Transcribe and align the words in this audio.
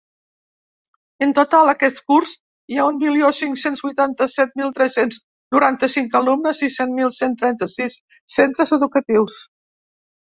En 1.25 1.33
total, 1.39 1.67
aquest 1.73 1.99
curs 2.11 2.31
hi 2.75 2.79
ha 2.83 2.87
un 2.91 2.97
milió 3.03 3.29
cinc-cents 3.41 3.83
vuitanta-set 3.87 4.57
mil 4.63 4.73
tres-cents 4.79 5.21
noranta-cinc 5.57 6.19
alumnes 6.23 6.65
i 6.69 6.71
cinc 6.79 6.99
mil 7.03 7.15
cent 7.19 7.37
trenta-sis 7.45 7.99
centres 8.39 8.75
educatius. 8.81 9.37